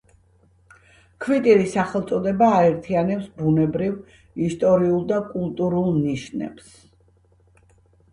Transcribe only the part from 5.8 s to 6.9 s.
ნიშნებს.